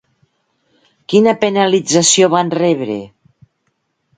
[1.13, 2.97] Quina penalització van rebre?